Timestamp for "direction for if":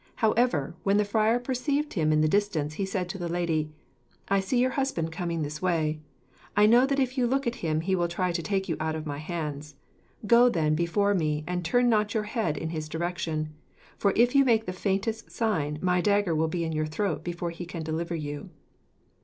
12.89-14.33